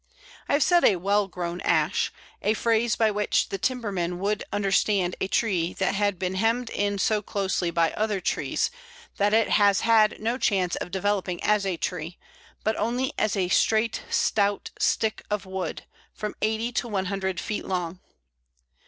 [0.49, 2.11] I have said "a well grown" Ash,
[2.41, 6.97] a phrase by which the timberman would understand a tree that had been hemmed in
[6.97, 8.71] so closely by other trees
[9.17, 12.17] that it has had no chance of developing as a tree,
[12.63, 15.83] but only as a straight stout stick of wood,
[16.15, 17.99] from eighty to one hundred feet long.